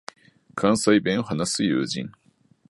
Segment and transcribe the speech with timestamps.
[0.55, 2.11] 関西弁を話す友人